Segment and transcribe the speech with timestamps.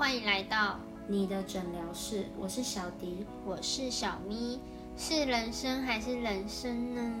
[0.00, 3.26] 欢迎来到你的诊疗室，我是小迪。
[3.44, 4.58] 我是小咪，
[4.96, 7.12] 是人生还是人生呢？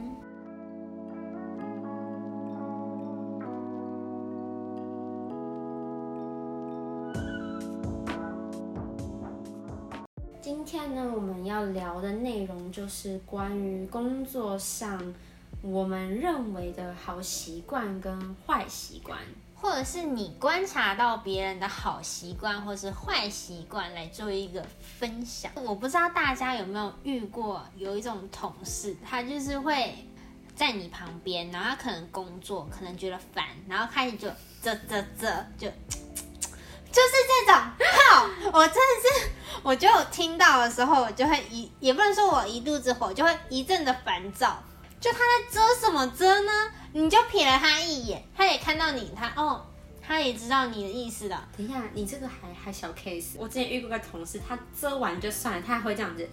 [10.40, 15.14] 今天呢，我们要聊的内容就是关于工作上
[15.60, 19.18] 我们认为的好习惯跟坏习惯。
[19.60, 24.64] 或者是你观察到别人的好习惯或是坏习惯来做一个
[24.98, 25.52] 分享。
[25.56, 30.08] 我不知道大家有没有遇过有一种同事，他就是会
[30.56, 34.28] 在你旁边，然后他可能工作可能觉得烦，然后开始就
[34.62, 35.68] 啧啧啧，就
[36.90, 37.12] 就是
[37.46, 37.62] 这种。
[38.10, 39.30] 好，我真的是，
[39.62, 44.62] 我就听到的时候，我就会一也不能说我一肚子火，就会一阵的烦躁。
[44.98, 46.50] 就他在遮什么遮呢？
[46.92, 49.64] 你就瞥了他一眼，他也看到你，他哦，
[50.02, 51.48] 他也知道你的意思了。
[51.56, 53.34] 等一下，你这个还还小 case。
[53.38, 56.28] 我之前遇过个同事，他遮完就算了，他还会这样子，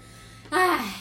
[0.49, 0.95] 唉，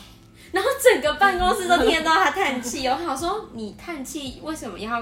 [0.53, 2.87] 然后整个办公室都听得到他叹气。
[2.89, 5.01] 我想说，你叹气为什么要？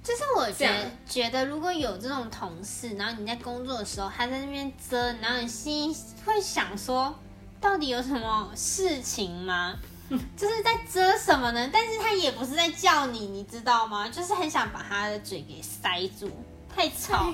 [0.00, 0.66] 就是我觉
[1.06, 7.14] 觉得，如果有这种同事，然后你在工作的时候，他在那边遮，然后你心会想说，
[7.60, 9.74] 到底有什么事情吗？
[10.36, 11.70] 就是在遮什么呢？
[11.72, 14.08] 但是他也不是在叫你，你知道吗？
[14.08, 16.30] 就是很想把他的嘴给塞住，
[16.74, 17.32] 太吵，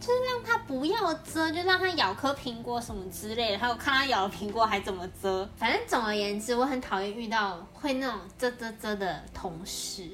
[0.00, 3.58] 就是让他不要遮，就让他咬颗苹果什么之类的。
[3.58, 10.08] 还有看他咬了苹果还怎么遮，反正总而言之，我很讨厌遇到会那种遮遮遮的同事。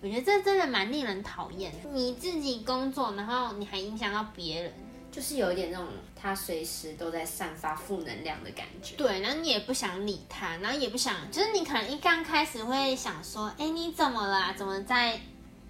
[0.00, 1.90] 我觉得这真的蛮令人讨厌的。
[1.92, 4.72] 你自己工作，然后你还影响到别人，
[5.18, 8.94] 就是有一点那种他随时都在散发负能量的感觉。
[8.94, 14.54] 对，然后你也不想理他，然后也不想，就是你可能一刚开始会想说，哎，你怎么了啊？
[14.56, 15.20] 怎么在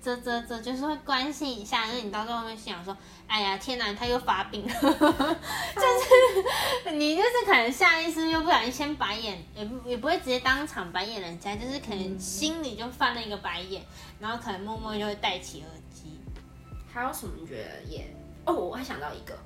[0.03, 2.95] 这这这，就是会关心一下，因为你到最后会想说，
[3.27, 4.91] 哎呀，天哪，他又发病了， 就
[6.85, 13.83] 是你就是可能下意识又不小心先白眼，也不也不会直接当场白眼人家，就是可能心里就翻了一个白眼，
[14.21, 16.21] 然后可能默默就会戴起耳机。
[16.93, 18.07] 还有什么你觉得也？
[18.49, 19.37] 哦，我还想到一个，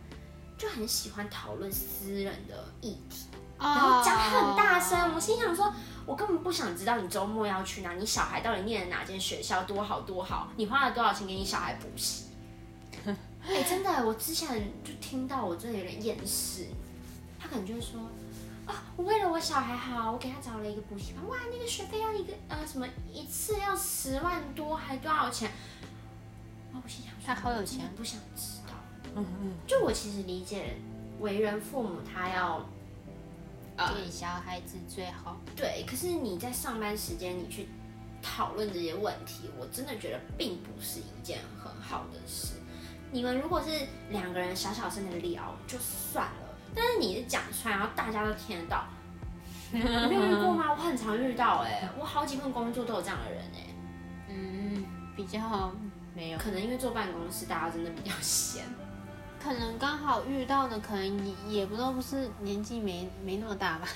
[0.56, 3.26] 就很喜欢讨论私人的议题，
[3.58, 5.12] 然后讲很大声。
[5.14, 5.74] 我心想说，
[6.06, 12.26] 我根本不想知道你周末要去哪，你小孩到底念了哪间学校，多好多好，你花了多少钱给你小孩补习。
[13.44, 16.68] 哎、真的，我之前就听到，我真的有点厌世。
[17.40, 18.00] 他可能就会说，
[18.66, 25.50] 啊，我为了我小孩好，我给他找了一个补习班，哇，那个学费要一个呃什么一次要十万多，还多少钱？
[26.72, 28.61] 哇，我心想，他好有钱不想知道。
[29.14, 30.76] 嗯嗯，就我其实理解，
[31.20, 32.64] 为人父母他要，
[33.76, 35.36] 呃，给小孩子最好。
[35.54, 37.68] 对，可是你在上班时间你去
[38.22, 42.54] 讨论这些问题，我真的觉得并不是一件很好的事。
[43.10, 43.68] 你们如果是
[44.08, 48.84] 两个人小小声的聊就算了，但是你是讲出来，然后大家都听得到，
[49.70, 50.70] 你没有遇过吗？
[50.70, 53.66] 我很常遇到、哎，我好几份工作都有这样的人、哎，
[54.30, 54.84] 嗯，
[55.14, 55.70] 比较
[56.14, 56.38] 没有。
[56.38, 58.64] 可能因为坐办公室，大家真的比较闲。
[59.42, 63.88] 可能刚好遇到的，可能也也不都不是年纪没没那么大吧。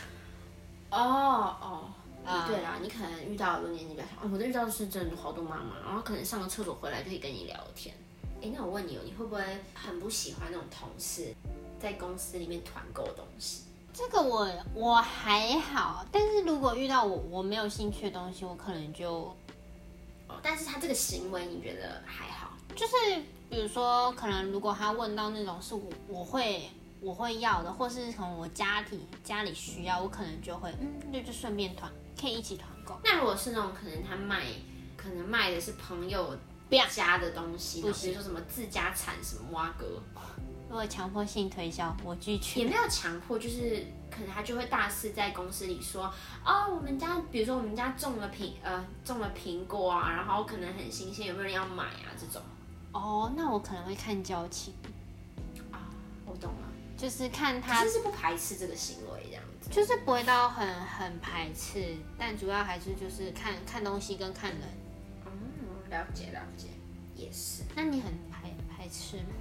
[0.91, 1.85] 哦哦，
[2.25, 7.95] 啊对啦，你可能遇到的年纪比较小，哦我都遇到的是真的好多妈妈，然后可能上个厕所回来就可以跟你聊天。
[8.43, 9.41] 哎，那我问你哦，你会不会
[9.73, 11.33] 很不喜欢那种同事
[11.81, 13.63] 在公司里面团购东西？
[13.95, 19.35] 这个我我还好，但是如果遇到我我没有兴趣的东西，我可能就
[20.29, 22.51] 哦，但是他这个行为你觉得还好？
[22.75, 22.93] 就是
[23.49, 26.69] 比如说，可能如果他问到那种是我我会
[27.01, 31.91] 我会要的，或是可能我家庭家里需要，我可能就会嗯，那就顺便团，
[32.21, 32.99] 可以一起团购。
[33.05, 34.45] 那如果是那种可能他卖，
[34.97, 36.37] 可能卖的是朋友
[36.91, 40.03] 家的东西，比如说什么自家产什么蛙哥，
[40.69, 42.61] 如果强迫性推销，我拒绝。
[42.61, 46.13] 也没有强迫，就是可能他就会大肆在公司里说，
[46.45, 52.11] 哦，我们家，比如说我们家种了苹，呃，种了苹果啊，然后可能很新鲜，有没有人要买啊？
[52.19, 52.43] 这种
[52.97, 54.73] 哦，那我可能会看交情，
[55.71, 55.79] 啊，
[56.25, 59.71] 我懂了，就是看可他就是不排斥这个行为这样子。
[59.71, 64.61] 就是不会到很很排斥，但主要还是就是看看东西跟看人。
[65.27, 66.69] 嗯，了解了解，
[67.15, 67.65] 也是。
[67.75, 69.36] 那你很排排斥吗？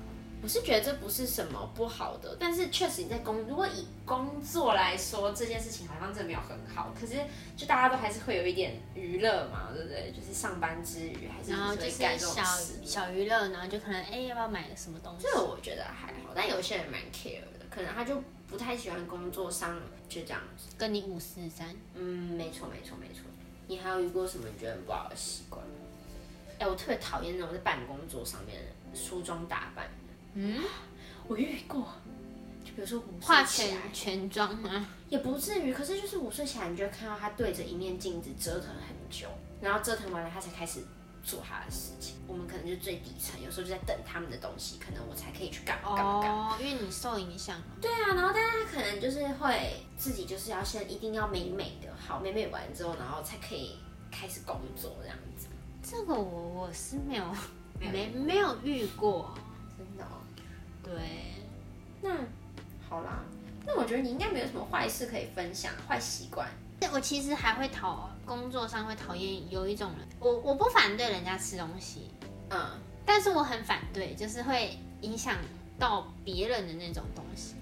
[0.46, 6.94] 我是觉得这不是什么不好的，但是确实你在工，如果以工作来说，这件事情好像真的没有很好。
[6.94, 7.16] 可是
[7.58, 10.14] 就大家都还是会有一点娱乐嘛，对不对？
[10.16, 12.74] 就是上班之余还是然后就是小事。
[12.86, 15.24] 小娱乐，然后就可能哎、要不要买个什么东西？
[15.24, 20.76] 这个我觉得还好，但有些人蛮 care 的，可能他就不太喜欢工作上就这样子。
[20.78, 23.24] 跟你五四三，嗯，没错没错没错。
[23.66, 25.66] 你还有遇过什么你觉得很不好的习惯？
[26.60, 28.62] 哎、我特别讨厌那种在办公桌上面
[28.94, 30.05] 梳妆打扮的。
[30.36, 30.62] 嗯，
[31.28, 31.88] 我遇过，
[32.64, 34.86] 就比如说午化睡起来全全妆吗？
[35.08, 39.28] 也不至于，可是就是午睡起来，你就会看到他对着一面镜子折腾很久，
[39.62, 40.82] 然后折腾完了，他才开始
[41.24, 42.16] 做他的事情。
[42.28, 46.50] 我们可能就最底层，有时候就在等他们的东西，可能我才可以去干嘛干嘛干嘛。
[46.50, 47.66] 哦，因为你受影响了。
[47.80, 53.78] 对啊，然后但是他可能就是会自己就是要先一定要美美的，好美美完之后，然后才可以
[54.12, 55.48] 开始工作这样子。
[55.82, 57.24] 这个我我是没有
[57.80, 59.34] 没有没没有遇过。
[59.78, 60.24] 真的、哦？
[60.86, 60.94] 对，
[62.02, 62.16] 那
[62.88, 63.24] 好啦，
[63.66, 66.48] 那我觉得你应该没有什么坏事可以分享，坏习惯。
[66.94, 72.12] 我其实还会讨工作上会讨厌有一种人，我我不反对人家吃东西，
[72.52, 75.36] 嗯，但是我很反对，就是会影响
[75.80, 77.56] 到别人的那种东西，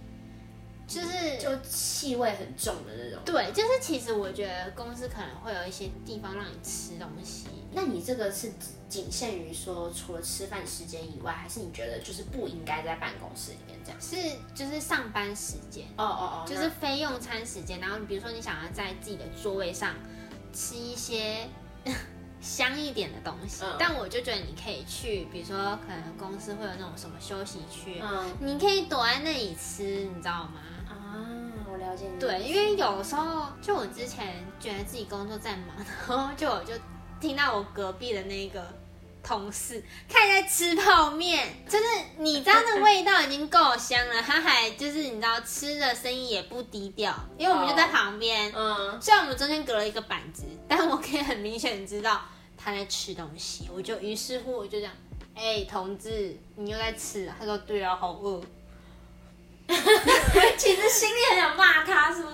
[0.86, 3.22] 就是就气味很重的那种。
[3.24, 8.52] 对，就是其实我觉得公司可能会有一些地方让你吃东西，那你这个是
[8.88, 14.00] 仅限于说除了吃饭时间以外，还是你觉得就是不应该在办公室里面这样？
[14.02, 14.16] 是
[14.56, 19.96] 就是上班时间，哦哦哦，就是非用餐时间，然后你比如说你想要在自己的座位上
[20.54, 21.48] 吃一些
[22.42, 30.54] 香一点的东西，嗯但我就觉得你可以去，比如说可能公司会有那种什么休息区，嗯你可以躲在那里吃，你知道吗？
[30.88, 31.16] 啊，
[31.72, 32.20] 我了解你。
[32.20, 36.74] 对，因为有时候就我之前觉得自己工作在忙，然后就我就
[37.24, 38.62] 听到我隔壁的那个
[39.24, 41.86] 同事开始在吃泡面， 就是
[42.18, 52.26] 你知道那味道已经够香了，他还就是你知道吃的声音也不低调，因为我们就在旁边，嗯，虽然我们中间隔了一个板子，但我可以很明显知道
[52.58, 54.92] 他在吃东西，我就于是乎我就这样，
[55.34, 57.38] 哎、同志，你又在吃啊？
[57.40, 58.44] 他说对啊，好饿。
[60.58, 62.33] 其实心里很想骂他，是不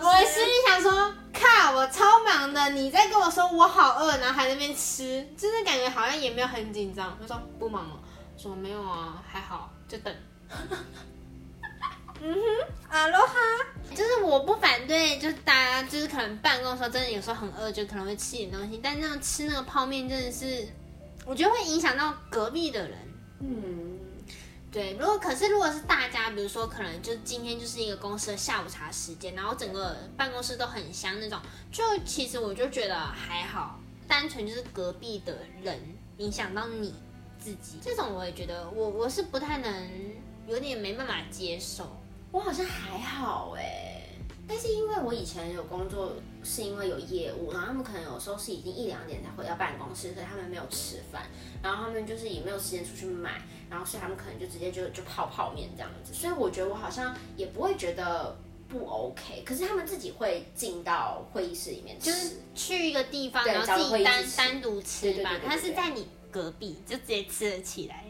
[2.70, 7.18] 你在跟我说我好饿，然后还在那边吃，就是感觉好像也没有很紧张。
[7.20, 8.00] 他说不忙了，
[8.38, 10.14] 说没有啊，还好，就等。
[12.22, 12.40] 嗯哼，
[12.90, 13.34] 阿罗哈，
[13.92, 20.68] 就是我不反对，就是大家就是可能办公的时候真的有时候很饿，就可能会吃一点东西，但那样吃那个泡面真的是，
[21.26, 22.98] 我觉得会影响到隔壁的人。
[23.40, 23.89] 嗯，
[24.72, 31.40] 对，如果可是如果是大家，比如说可能就今天就是一个公司的下午茶时间，然后整个办公室都很香那种，
[31.72, 35.80] 就其实我就觉得还好，单纯就是隔壁的人
[36.18, 36.94] 影响到你
[37.40, 39.90] 自己，这种我也觉得我我是不太能，
[40.48, 41.98] 有点没办法接受。
[42.32, 43.99] 我好像还好哎，
[44.50, 51.22] 但是因为我以前有工作，是因为有业务，然后他们可能有时候是已经一两点才回到办公室，所以他们没有吃饭，
[51.62, 58.36] 然后他们就是也没有时间出去买，然后所以他们可能就直接就就泡泡面这样子，所以我觉得我好像也不会觉得
[58.68, 68.04] 不 OK，可是他们自己会进到会议室里面吃，就是去一个地方，然后自己单单独吃吧他是在你隔壁就直接吃了起来，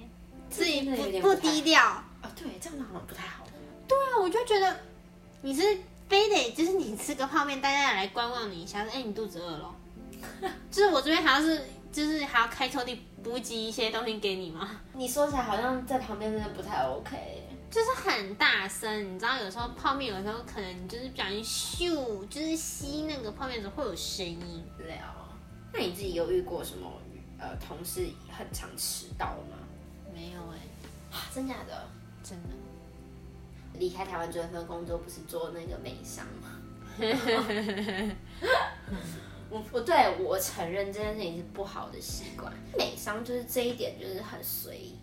[0.49, 1.81] 自己不不低调。
[1.81, 3.45] 啊，对，这样子好像不太好。
[3.87, 4.77] 对啊，我就觉得
[5.41, 5.61] 你是
[6.09, 9.73] 非得就是你吃个泡面，大家也来观望你一下，说哎、你肚子饿了哦，
[10.69, 11.61] 就是我这边好像是
[11.91, 14.69] 就是还要开抽屉补给一些东西给你吗？
[14.93, 17.45] 你说起来好像在旁边真的不太 OK。
[17.69, 24.65] 就是很大声，你知道有时候泡面有时候可能就是不小心咻，就是吸那个泡面的时候会有声音。
[24.79, 25.29] 了，
[25.71, 26.91] 那你自己有遇过什么
[27.37, 29.57] 呃同事很常迟到吗？
[30.11, 30.57] 没有哎、
[31.11, 31.87] 啊，真假的？
[32.23, 32.49] 真的。
[33.77, 36.59] 离开台湾做一份工作不是做那个美商吗？
[39.49, 42.53] 我我对我承认这件事情是不好的习惯。
[42.77, 44.95] 美商就是这一点就是很随意，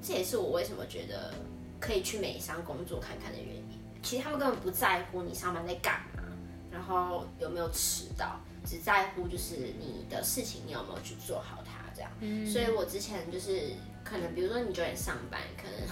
[0.00, 1.34] 这也是我为什么觉得
[1.80, 3.64] 可以去美商工作看看的原因。
[4.02, 6.22] 其实他们根本不在乎你上班在干嘛，
[6.70, 12.10] 然后有没有迟到，只在乎就是你的事情你有没有去做好它这样。
[12.20, 13.72] 嗯所以我之前就是
[14.04, 15.88] 可能，比如说你九点上班，可能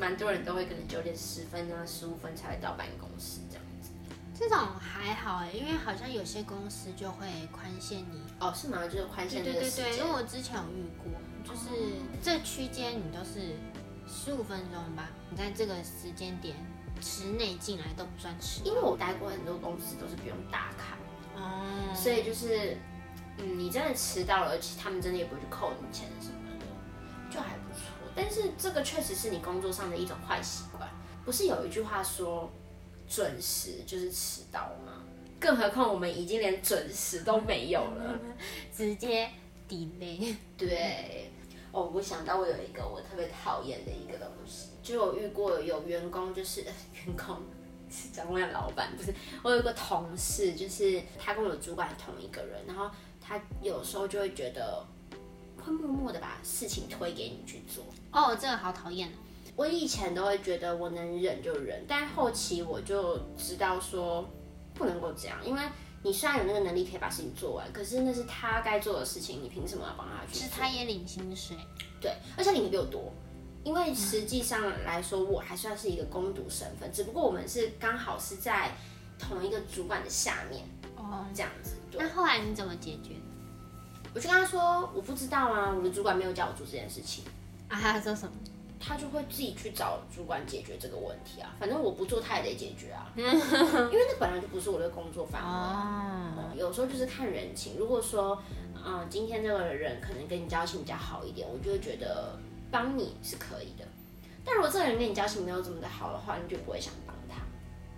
[0.00, 3.90] 蛮多人都会可能九点十分啊、十五分才会到办公室这样子。
[4.34, 8.22] 这种还好哎、因为好像有些公司就会宽限你。
[8.40, 8.84] 哦，是吗？
[8.86, 9.98] 就是宽对限对对对，这个时间。
[9.98, 11.12] 因为我之前有遇过，
[11.44, 11.68] 就是
[12.22, 13.58] 这区间你都是
[14.08, 16.56] 十五分钟吧，你在这个时间点
[17.02, 18.62] 之内进来都不算迟。
[18.64, 20.96] 因为我待过很多公司都是不用打卡，
[21.36, 22.78] 哦，所以就是，
[23.36, 26.39] 嗯，你真的迟到了，而且他们真的也不会去扣你钱什么。
[28.20, 30.86] 但是这个确实是你工作上的一种坏习惯，
[31.24, 32.50] 不是有一句话说
[33.08, 35.02] 准时就是迟到吗？
[35.38, 38.20] 更何况我们已经连准时都没有了。
[38.76, 39.30] 直接
[39.66, 40.36] delay。
[40.58, 41.30] 对，
[41.72, 46.72] 哦，我想到我有一个我特别讨厌的一个东西，就有遇过有员工就是、呃
[47.06, 47.38] 员工。
[47.90, 49.12] 是讲我的老板不是，
[49.42, 52.88] 我有一个同事，就是他跟我的主管同一个人，然后
[53.20, 54.86] 他有时候就会觉得
[55.60, 59.12] 会默默的把事情推给你去做，哦，这个好讨厌哦。
[59.56, 64.28] 我以前都会觉得我能忍就忍，但后期我就知道说
[64.74, 65.62] 不能够这样，因为
[66.02, 70.44] 你虽然有那个能力可以把事情做完，可是那是他该做的事情，你凭什么要帮他去？
[70.44, 71.56] 是他也领薪水，
[72.00, 73.12] 对，而且领的比我多。
[73.62, 78.74] 因为实际上来说，我还算是一个攻读身份，只不过我们是刚好是在
[79.18, 80.64] 同一个主管的下面
[80.96, 81.74] 哦，这样子。
[81.92, 83.16] 那后来你怎么解决？
[84.14, 87.24] 我就跟他说，我不知道啊，我的主管没有叫我做这件事情
[87.68, 87.78] 啊。
[87.80, 88.32] 他做什么？
[88.78, 91.54] 他就会自己去找主管解决这个问题啊。
[91.58, 93.10] 反正我不做，他也得解决啊。
[93.16, 95.48] 因为那本来就不是我的工作范围。
[95.48, 96.50] 哦。
[96.56, 97.76] 有时候就是看人情。
[97.78, 98.42] 如果说，
[98.74, 102.38] 嗯，今天这个人可能跟你交情比较好一点，我就会觉得。
[102.72, 103.84] 帮你是可以的，
[104.44, 107.42] 但如果这个人跟你交情没有这么的好的话，你就不会想帮他。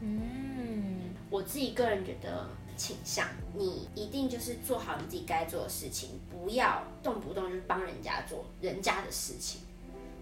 [0.01, 9.61] 嗯，我自己个人觉得倾向你一定就是做好你自己该做的事情，不要动不动就是帮人家做人家的事情，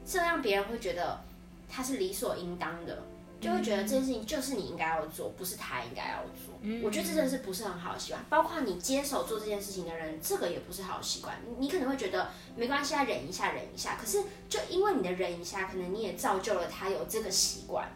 [0.05, 1.21] 这样别人会觉得
[1.69, 3.03] 他是理所应当的。
[3.41, 6.55] 就会觉得这件事情就是你应该要做，不是他应该要做。
[6.83, 8.23] 我觉得这真的是不是很好的习惯。
[8.29, 11.39] 包括你接手做这件事情的人，这个也不是好习惯。
[11.59, 13.97] 你可能会觉得没关系，啊，忍一下，忍一下。
[13.99, 17.89] 可是就因为你的忍一下，可能你也造就了他有这个习惯。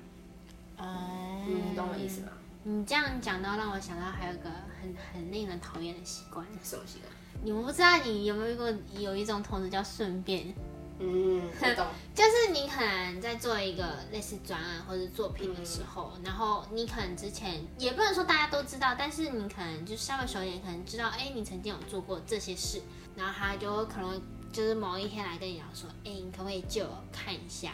[0.79, 2.29] 哦，你懂我意思吗？
[2.67, 4.49] 你这样讲到让我想到还有个
[4.81, 6.47] 很很令人讨厌的习惯。
[6.63, 7.13] 什么习惯？
[7.45, 10.55] 你们不知道你有没有遇过有一种同事叫顺便。
[10.99, 11.87] 嗯，我懂。
[12.15, 22.81] 就是你可能在做一个类似专案或者作品的时候，然后你可能之前也不能说大家都知道，但是你可能就稍微熟一点，可能知道，哎，你曾经有做过这些事，
[23.15, 27.73] 然后他就可能就是某一天来跟你讲说，哎，你可不可以借我看一下？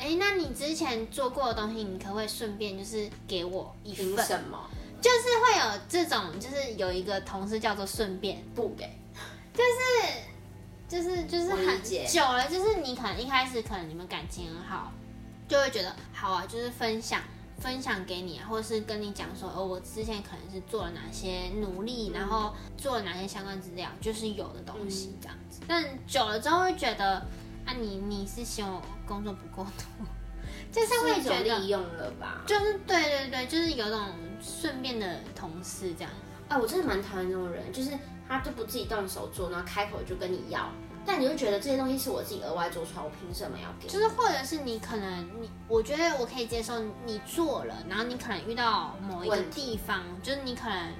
[0.00, 4.26] 哎，那你之前做过的东西，你可不可以顺便就是给我一份？
[4.26, 4.58] 什么？
[5.00, 8.84] 就是会有这种，就是有一个同事叫做顺便不给，
[9.54, 10.30] 就是。
[10.90, 14.90] 就是就是很久了，就是你可能一开始可能你们感情很好，
[15.46, 17.22] 就会觉得好啊，就是分享
[17.60, 25.60] 分享给你啊，或者是跟你讲说，哦，我之前可能是做了哪些努力，然后做了哪些相关资料，就是有的东西这样子。
[25.68, 27.24] 但久了之后会觉得，
[27.70, 30.06] 啊，你你是嫌我工作不够多，
[30.72, 32.42] 就是会觉得利用了吧？
[32.46, 34.00] 就是对对对，就是有种
[34.40, 36.10] 顺便的同事这样。
[36.48, 37.90] 哎，我真的蛮讨厌这种人，就是。
[38.32, 40.70] 他就不自己动手做，然后开口就跟你要，
[41.04, 43.88] 但你就觉得这些东西是我自己额外做出来，我凭什么要给？
[43.88, 50.92] 就是或者是你可能你，我觉得我可以接受你做了，然后你可能遇到某一个地方，就是你可能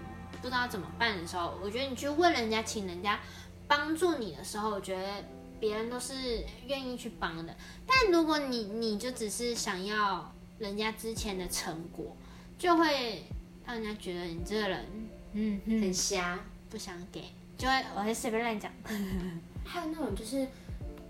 [0.42, 3.20] 不知道怎么办的时候，我觉得你去问人家，请人家
[3.68, 5.24] 帮助你的时候，我觉得
[5.60, 7.54] 别人都是愿意去帮的。
[7.86, 12.16] 但如果你你就只是想要人家之前的成果，
[12.58, 13.24] 就会
[13.66, 14.86] 让人家觉得你这个人
[15.34, 16.40] 嗯很瞎。
[16.70, 17.24] 不想给，
[17.58, 18.70] 就会我会随便乱讲。
[19.66, 20.46] 还有那种就是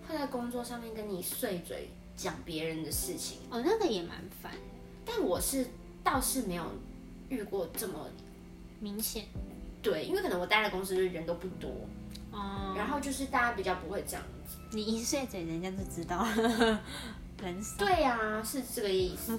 [0.09, 4.53] 会在工作上面跟你碎嘴讲别人的事情，哦，那个也蛮烦。
[5.05, 5.67] 但我是
[6.03, 6.65] 倒是没有
[7.29, 8.09] 遇过这么
[8.81, 9.27] 明显。
[9.83, 11.71] 对，因为可能我待的公司就是人都不多，
[12.41, 14.57] 哦，然后就是大家比较不会这样子。
[14.71, 16.81] 你一碎嘴，人家就知道了。
[17.43, 19.39] 人对呀，是这个意思。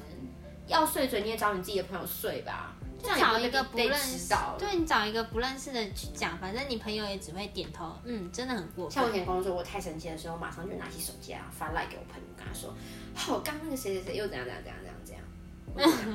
[0.67, 2.75] 要碎嘴，你也找你自己的朋友碎吧。
[3.01, 8.93] 就找一个不认识，对你找一个不认识的去讲，反正你朋友也只会点头，嗯，真的很过分。
[8.93, 12.72] 像我以前工作，我太生气的时候，马上就拿起手机啊发赖给我朋友，跟他说，
[13.15, 15.24] 好，刚那个谁谁谁又怎样怎样怎样怎样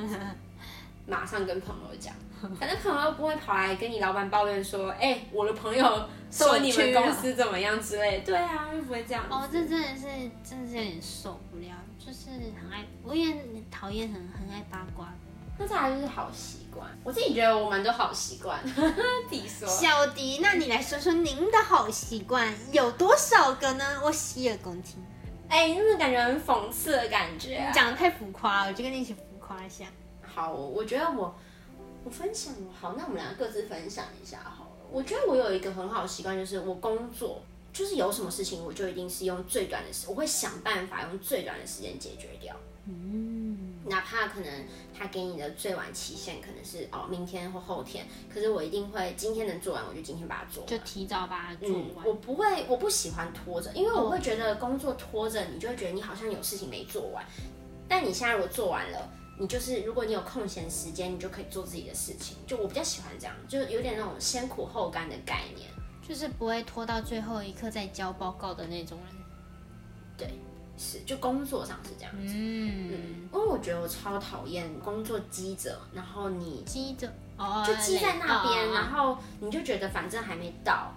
[0.09, 0.37] 怎样，
[1.07, 2.15] 马上跟朋友讲，
[2.59, 9.25] 反正朋友不会跑来跟你老板抱怨说，哎，我的朋友说你们公司怎么样之类，对啊，又不会这样。
[9.31, 10.03] 哦，这真的是，
[10.49, 13.35] 真的是有点受不了，就是很爱，我也
[13.71, 15.13] 讨厌很很爱八卦。
[15.59, 18.61] 那再来就是好习惯，我自己觉得我蛮多好习惯。
[19.31, 24.03] 迪说，小迪，那你来说说您的好习惯有多少个呢？
[24.05, 25.03] 我洗耳恭听。
[25.49, 27.65] 哎，是不是感觉很讽刺的感觉？
[27.67, 29.87] 你讲的太浮夸了，我就跟你一起浮夸一下。
[30.37, 31.35] 好，我觉得我
[32.05, 34.71] 我分享好，那我们两个各自分享一下好了。
[34.93, 37.41] 我觉得我有一个很好的习惯，就是我工作
[37.73, 42.55] 就是有什么事情，我就一定是用最短的时，我会想办法用最短的时间解决掉。
[42.85, 43.73] 嗯。
[43.87, 44.51] 哪怕可能
[44.93, 52.05] 他给你的最晚期限可能是哦明天或后天，可是我一定会今天能做完，我就今天把它做完，就提早把它做完。
[52.05, 57.25] 我不会，我不喜欢拖着，因为我会觉得工作拖着，你就会觉得你好像有事情没做完。
[57.89, 62.37] 但你现在如果做完了，你就是如果你有空闲时间，你就可以做自己的事情。
[62.47, 65.69] 就我比较喜欢这样，就有点那种先苦后甘的概念，
[66.07, 69.17] 就是不会拖到最后一刻再交报告的那种人。
[70.17, 70.39] 对。
[70.79, 72.35] 是，就工作上是这样子。
[72.37, 80.93] 嗯嗯，因为我觉得我超讨厌工作积着，然后你积着哦，就积在那边，然后你就觉得反正还没到，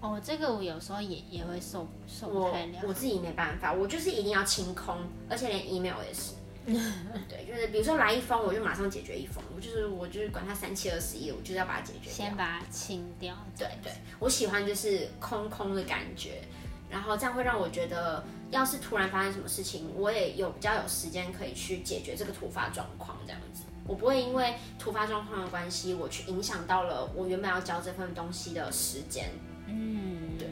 [0.00, 2.64] 哦，这个我有时候也也会受受不了。
[2.86, 4.96] 我自己没办法，我就是一定要清空，
[5.28, 6.34] 而且连 email 也是。
[7.28, 12.12] 对，就是比如说来一封，我就马上解决一封，我就是我就是管它三七二十一，我就是要把它解决掉。
[12.12, 13.36] 先把它清掉。
[13.58, 16.42] 对对，我喜欢就是空空的感觉，
[16.88, 29.30] 然后这样会让我觉得，要是突然发生什么事情，我也有比较有时间可以去解决这个突发状况，这样子，我不会因为突发状况的关系，我去影响到了我原本要交这份东西的时间。
[29.66, 30.48] 嗯，对，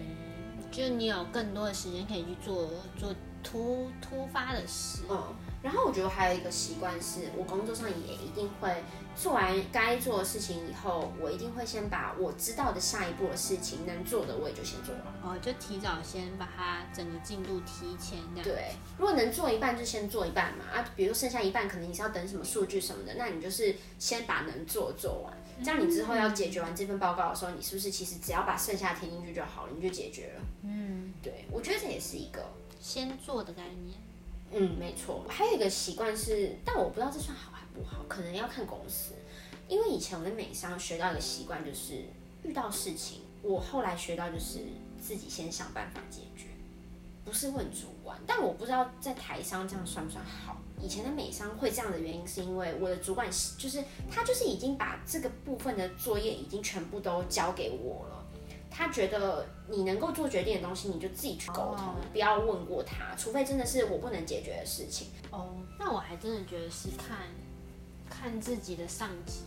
[0.73, 5.03] 就你有更多的时间可以去做做突突发的事。
[5.09, 8.83] 嗯，然后我觉得还有一个习惯是，我工作上也一定会
[9.15, 15.05] 做完该做的事情以后，我一定会先把我知道的下一步的事情能做的，我也就先做完。
[15.23, 18.45] 哦，就提早先把它整个进度提前这样。
[18.45, 30.41] 对，如果能做一半就先做一半嘛啊，比如剩下一半可能你是要等什么数据什么的，那你就是先把能做做完，这样你之后要解决完这份报告的时候，你是不是其实只要把剩下填进去就好了，你就解决了。
[30.63, 32.43] 嗯，对，我觉得这也是一个。
[32.81, 33.99] 先做的概念。
[34.53, 35.25] 嗯，没错。
[35.29, 39.13] 还有一个习惯是，但我不知道这算好还不好，可能要看公司。
[39.69, 42.05] 因为以前我在美商学到一个习惯，就是
[42.43, 44.59] 遇到事情，我后来学到就是
[45.01, 46.47] 自己先想办法解决，
[47.25, 48.19] 不是问主管。
[48.27, 50.57] 但我不知道在台商这样算不算好。
[50.83, 58.20] 以前的美商会这样的原因，是因为我的主管就是他就是已经把这个部分的作业已经全部都交给我了。
[58.71, 65.09] 他觉得你能够做决定的东西，你就自己去沟通，不要问过他，除非真的是我不能解决的事情。
[65.31, 67.19] 哦，那我还真的觉得是看
[68.09, 69.43] 看自己的上级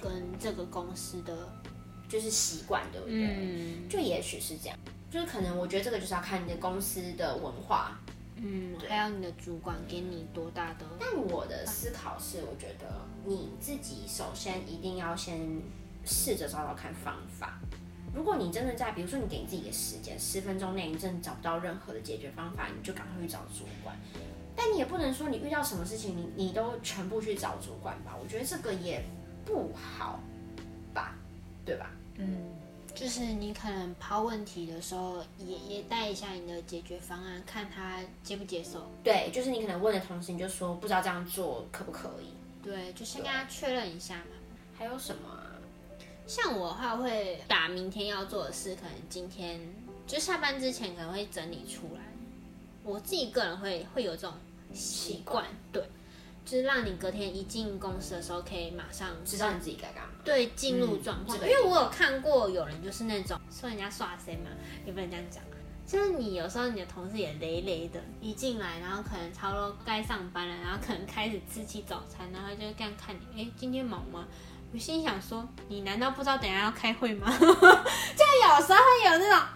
[0.00, 1.48] 跟这个公司的，
[2.08, 3.26] 就是习惯，对不对？
[3.26, 4.78] 嗯就也许是这样，
[5.10, 7.98] 就是可能我觉得这个就是要看你的公司的文化。
[8.40, 12.86] 嗯，还有你的主管给你多大的，但我的思考是，我觉得
[13.24, 15.60] 你自己首先一定要先
[16.04, 17.58] 试着找找看方法。
[18.14, 23.96] 如果你真的在，比如说你给你自己的时间，十分钟内你真的找不到任何的解决方法，你就赶快去找主管。
[24.56, 28.16] 但你也不能说你遇到什么事情，你你都全部去找主管吧？
[28.20, 29.04] 我觉得这个也
[29.44, 30.18] 不好
[30.92, 31.14] 吧，
[31.64, 31.90] 对吧？
[32.16, 32.50] 嗯，
[32.92, 38.90] 就是你可能抛问题的时候，也也带一下你的解决方案，看他接不接受。
[39.04, 42.32] 对，就是你可能问的同时，你就说不知道这样做可不可以？
[42.60, 44.32] 对，就先跟他确认一下嘛。
[44.76, 45.47] 还有什么啊？
[46.28, 49.58] 像我的话，会把明天要做的事，可能今天
[50.06, 52.02] 就下班之前可能会整理出来。
[52.84, 54.34] 我自己个人会会有这种
[54.74, 55.82] 习惯，对，
[56.44, 60.10] 就是让你隔天一进公司的时候，可以马上知道你自己该干嘛。
[60.22, 61.38] 对进入状况。
[61.38, 64.50] 嗯因为我有看过有人就是那种说人家刷 C 嘛，
[64.84, 65.42] 也不能这样讲。
[65.86, 74.28] 就是你有时候你的同事也累累的，一进来，然后可能差不多该上班了，然后可能开始吃起早餐，然后就这样看你，哎，今天忙吗？
[74.72, 77.26] 我心想说，你难道不知道等下要开会吗？
[77.38, 79.46] 就有时候会有那种，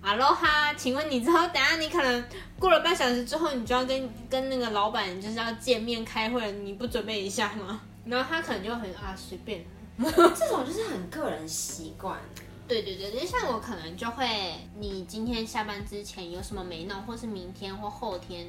[0.00, 2.24] 哈喽哈，请问你知道等下你可能
[2.58, 7.80] 过了半小时之后，你就要跟跟那个老板就是要见面开会了，你不准备一下吗？
[8.06, 9.64] 然后他可能就很啊随便，
[9.98, 12.18] 这种就是很个人习惯。
[12.66, 18.48] 对对对，就像我可能就会，你今天下班之前有什么没弄，或是明天或后天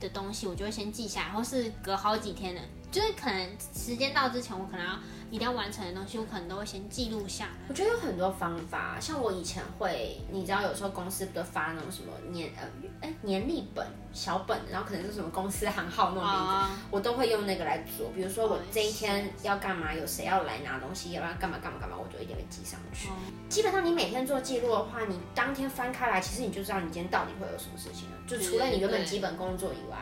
[0.00, 2.60] 的东西，我就会先记下来，或是隔好几天的，
[2.94, 4.92] 就是可能时间到之前，我可能要
[5.28, 7.50] 一定要完成的东西，我可能都会先记录下来。
[7.68, 12.62] 我觉得有很多方法，像我以前会，你知道有时候公司不都发那种什么年呃
[13.00, 18.08] 哎年历本小本，然后可能是什么公司行号那种名字，啊，我都会用那个来做。
[18.14, 23.08] 比如说我哦这一天要干嘛，有谁要来拿东西，要不要干嘛干嘛干嘛，我就一定会记上去。
[23.08, 23.12] 哦
[23.48, 28.16] 基本上你每天做记录的话，你当天翻开来，其实你就知道你今天到底会有什么事情了。
[28.26, 29.96] 就除了你原本基本工作以外，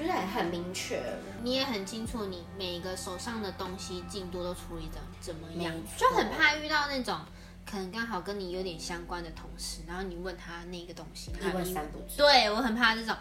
[0.00, 0.98] 就是很很明确。
[1.42, 7.18] 你也很清楚你每个手上的东西进度都处理的怎么样，就很怕遇到那种
[7.70, 12.16] 可能刚好跟你有点相关的同事，然后你问他那个东西，一问他三不知。
[12.16, 13.14] 对我很怕这种。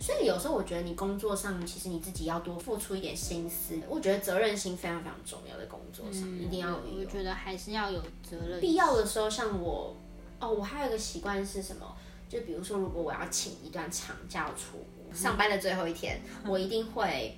[0.00, 3.78] 所以有时候我觉得你工作上，其实你自己要多付出一点心思。
[3.88, 7.04] 我觉得责任心非常非常重要，的工作上、一定要有我。
[7.04, 8.60] 觉得还是要有责任。
[8.60, 9.94] 必要的时候，像我，
[10.40, 11.94] 哦，我还有一个习惯是什么？
[12.28, 17.36] 就比如说，如果我要请一段长假出国，上班的最后一天，我一定会，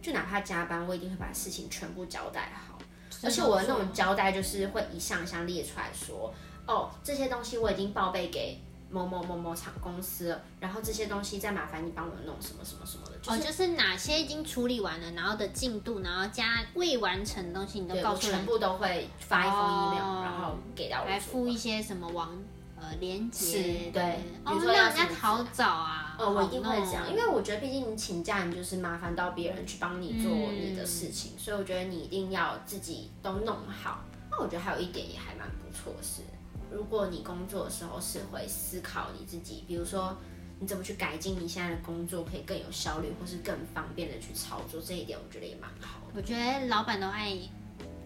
[0.00, 2.78] 就哪怕加班，我一定会把事情全部交代好。
[3.22, 6.34] 而且我的那种交代就是会一项一项列出来说，
[6.66, 8.60] 哦，这些东西我已经报备给
[8.90, 18.38] 某某某某厂公司了，然后这些东西再麻烦你帮我弄什么什么什么的，就哦，就是哪些已经处理完了，然后的进度，然后加未完成的东西，你都告诉人。
[18.38, 22.36] 全，部都会发一封 email，、哦然后给到我来主管附一些什么网
[22.76, 26.01] 呃连接，对比哦如，说要让人家好找啊。
[26.18, 34.04] 呃，我一定会好这样，因为我觉得毕竟你请假，你就是麻烦到别人去帮你做嗯你的事情，所以我觉得你一定要自己都弄好。
[34.30, 36.22] 那我觉得还有一点也还蛮不错的是，
[36.70, 40.16] 如果你工作的时候是会思考你自己，比如说
[40.58, 46.12] 你怎么去改进你现在的工作，可以更有效率，或是更方便的去操作，这一点我觉得也蛮好的。
[46.14, 47.36] 我觉得老板都爱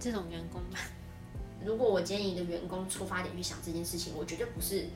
[0.01, 0.79] 这种员工吧。
[1.65, 4.87] 如果我建议一个员工出发点去想这件事情，我绝对不是，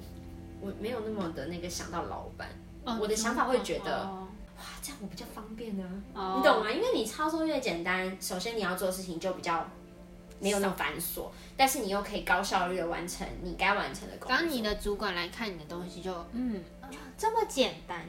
[0.60, 2.48] 我没有那么的那个想到老板，
[2.84, 6.70] 我的想法会觉得，哇，这样我比较方便呢，你懂吗？
[6.70, 9.66] 因为你操作越简单，首先你要做的事情就比较
[10.40, 14.28] 没有那么繁琐，但是你又可以高效率的完成你该完成的工作。
[14.28, 16.62] 当你的主管来看你的东西，就嗯，
[17.16, 18.04] 这么简单，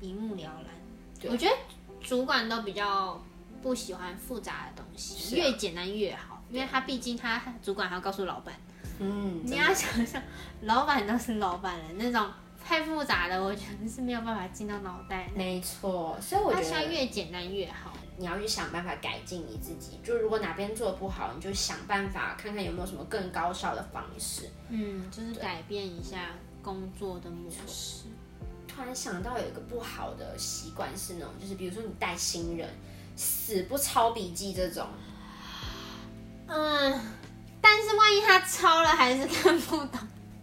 [0.00, 1.30] 一目了然。
[1.30, 1.54] 我觉得
[2.00, 3.20] 主管都比较
[3.62, 6.42] 不喜欢复杂的东西，越简单越好。
[6.50, 8.54] 因为他毕竟他主管还要告诉老板，
[9.00, 10.22] 嗯，你要想想，
[10.62, 12.26] 老板都是老板了，那种
[12.68, 15.26] 太复杂的，我觉得是没有办法进到脑袋。
[15.34, 17.94] 没错，所以我觉得越简单越好。
[18.18, 24.50] 你要去想办法改进你自己，就如果哪边做的不好，你就想办法看看有没有什么更高效的方式。
[24.68, 28.04] 嗯，就是改变一下工作的模式。
[28.66, 32.68] 突然想到有一个不好的习惯是那种，就是比如说你带新人，
[33.16, 34.86] 死不抄笔记这种。
[36.48, 37.00] 嗯，
[37.62, 40.00] 但是万一他抄了还是看不懂，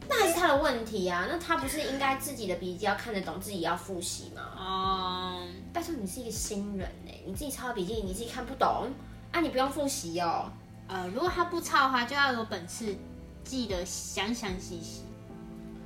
[0.08, 1.28] 那还是他的问题啊。
[1.30, 4.41] 那他不是应该自己的笔记要看得懂，自己要复习吗？
[4.58, 8.89] 哦，但是你是一个新人哎，你自己抄的笔记你自己看不懂，
[9.32, 10.52] 啊，你不用复习哦。
[10.88, 12.96] 呃，如果他不抄的话，就要有本事
[13.44, 15.04] 记得详详细细。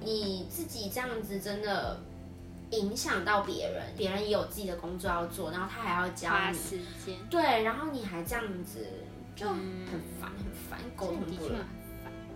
[0.01, 1.99] 你自己这样子真的
[2.71, 8.85] 影响到别人，别人也有自己的工作要做，然后他还要教你时间，对，然后你还这样子。
[9.35, 9.57] 就很
[10.19, 11.59] 烦，很烦，沟通不了。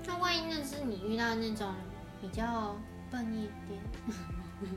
[0.06, 1.74] 那万一那是你遇到那种
[2.22, 2.76] 比较
[3.12, 3.80] 笨一点，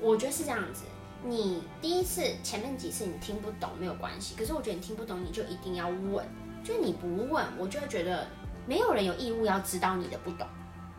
[0.00, 0.84] 我觉得是这样子。
[1.24, 6.26] 你第一次前面几次你听不懂没有关系，可是我觉得你听不懂你就一定要问。
[6.62, 8.26] 就你不问，我就会觉得
[8.66, 10.46] 没有人有义务要知道你的不懂。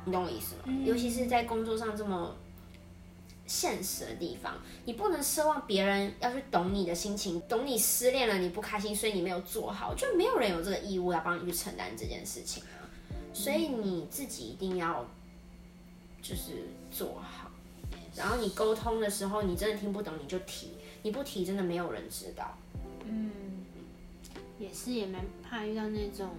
[0.06, 0.64] 你懂我意思吗？
[0.86, 2.36] 尤其是在工作上这么。
[3.50, 4.54] 现实的地方，
[4.86, 12.86] 你不能奢望别人要去懂你的心情，懂你失恋了你不开心，所以你没有做好，就没有人有这个义务要帮你去承担这件事情啊。
[13.34, 15.04] 所以你自己一定要
[16.22, 17.50] 就是做好，
[18.16, 20.70] 然后你沟通的时候，你真的听不懂你就提，
[21.02, 22.56] 你不提真的没有人知道。
[23.06, 23.32] 嗯，
[24.60, 26.30] 也是也蛮怕遇到那种，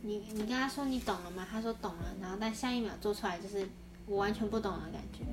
[0.00, 1.46] 你你跟他说你懂了吗？
[1.50, 3.68] 他说懂了，然后但下一秒做出来就是
[4.06, 5.24] 我完全不懂的感觉。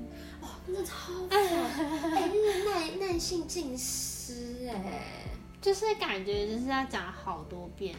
[0.42, 1.38] 哇，真的超烦！
[1.38, 5.28] 哎，那个耐耐性尽失哎，
[5.60, 7.94] 就是感觉就是要讲好多遍。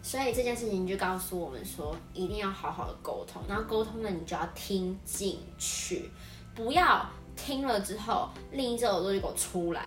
[0.00, 3.42] 所以这件事情就告诉我们说，一定要好好的沟通。
[3.48, 6.08] 然后沟通了，你就要听进去，
[6.54, 7.04] 不要
[7.36, 9.86] 听了之后另一只耳朵就给我出来。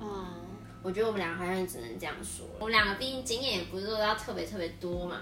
[0.00, 0.26] 嗯，
[0.82, 2.46] 我觉得我们两个好像只能这样说。
[2.60, 5.16] 我们两个毕竟经验也不是说要特别特别多嘛。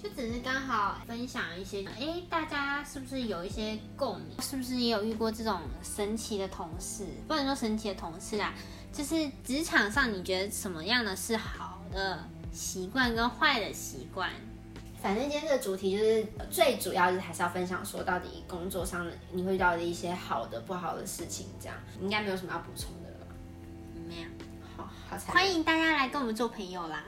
[0.00, 4.40] 就只是刚好分享一些，哎，大家是不是有一些共鸣？
[4.40, 7.04] 是不是也有遇过这种神奇的同事？
[7.26, 8.54] 不能说神奇的同事啊，
[8.92, 14.30] 就是职场上你觉得什么样的是好的习惯跟坏的习惯？
[15.02, 23.34] 反正今天这个主题就是最主要就是还是要分享说，到底工作上你会遇到的一些好的、不好的事情，这样应该没有什么要补充的了吧？
[24.08, 24.28] 没有。
[25.10, 27.02] 好，欢迎大家来跟我们做朋友啦！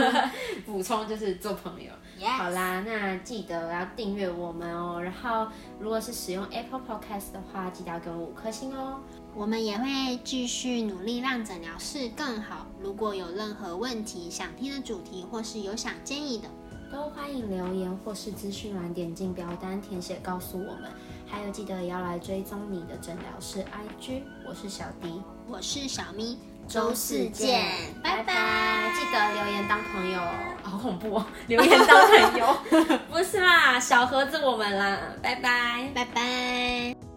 [0.64, 1.92] 补充就是做朋友。
[2.38, 4.98] 好啦，那记得要订阅我们哦。
[5.02, 5.46] 然后，
[5.78, 8.98] 如果是使用 Apple Podcast 的话，记得要给我们五颗星哦。
[9.34, 12.66] 我们也会继续努力让诊疗室更好。
[12.80, 16.48] 如果有任何问题、想听的主题，或是有想建议的，
[16.90, 20.90] 都欢迎留言或是资讯栏点进表单填写告诉我们。
[21.26, 24.22] 还有，记得也要来追踪你的诊疗室 IG。
[24.48, 26.38] 我是小迪，我是小咪。
[26.68, 27.62] 周四见，
[28.02, 28.90] 拜拜！
[28.94, 30.20] 记得留言当朋友，
[30.62, 31.26] 好恐怖哦！
[31.46, 32.58] 留言当朋友，
[33.10, 37.13] 不是啦，小盒子我们啦，拜拜，拜拜。